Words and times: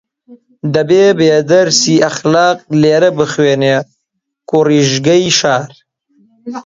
دەبێ 0.73 1.05
بێ 1.19 1.33
دەرسی 1.51 1.97
ئەخلاق 2.03 2.57
لێرە 2.81 3.09
بخوێنێ 3.17 3.77
کوڕیژگەی 4.49 5.27
شار 5.39 5.71